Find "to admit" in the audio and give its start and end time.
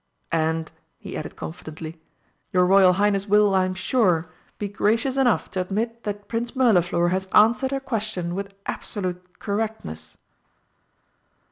5.51-6.05